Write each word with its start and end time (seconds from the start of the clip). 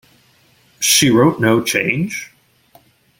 She 0.79 1.11
wrote 1.11 1.39
No 1.39 1.61
Change? 1.63 2.31